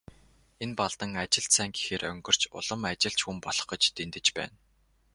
[0.63, 4.55] Энэ Балдан ажилд сайн гэхээр онгирч, улам ажилч хүн болох гэж дэндэж байна.